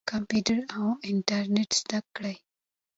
[0.11, 2.35] کمپیوټر او انټرنیټ زده کړئ.